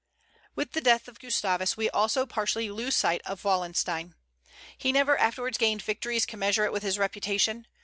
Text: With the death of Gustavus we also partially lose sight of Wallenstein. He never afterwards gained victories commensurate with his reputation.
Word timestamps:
With 0.55 0.71
the 0.71 0.81
death 0.81 1.07
of 1.07 1.19
Gustavus 1.19 1.77
we 1.77 1.87
also 1.87 2.25
partially 2.25 2.71
lose 2.71 2.95
sight 2.95 3.21
of 3.23 3.43
Wallenstein. 3.43 4.15
He 4.75 4.91
never 4.91 5.15
afterwards 5.15 5.59
gained 5.59 5.83
victories 5.83 6.25
commensurate 6.25 6.71
with 6.71 6.81
his 6.81 6.97
reputation. 6.97 7.67